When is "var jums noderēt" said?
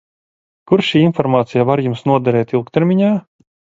1.71-2.55